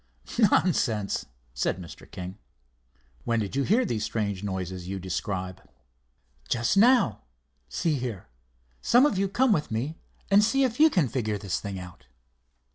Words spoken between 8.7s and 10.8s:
some of you come with me and see if